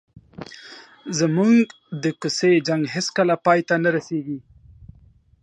زموږ 1.19 1.53
د 2.03 2.05
کوڅې 2.21 2.51
جنګ 2.67 2.83
هېڅکله 2.95 3.35
پای 3.45 3.59
ته 3.67 3.75
نه 3.83 3.89
رسېږي. 3.95 4.37